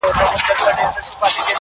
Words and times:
تر 0.03 0.07
ابده 0.09 0.63
له 0.65 0.71
دې 0.77 0.81
ښاره 0.81 1.03
سو 1.07 1.13
بېزاره!! 1.21 1.47